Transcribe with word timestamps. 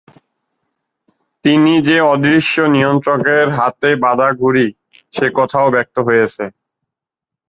তিনি 1.45 1.73
যে 1.87 1.97
অদৃশ্য 2.11 2.55
নিয়ন্ত্রকের 2.75 3.45
হাতে 3.57 3.89
বাঁধা 4.03 4.29
ঘুড়ি 4.39 4.67
সে 5.13 5.25
কথাও 5.37 5.67
ব্যক্ত 5.75 5.95
হয়েছেঃ 6.07 6.49